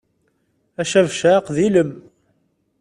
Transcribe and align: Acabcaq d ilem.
Acabcaq 0.81 1.45
d 1.55 1.57
ilem. 1.65 1.91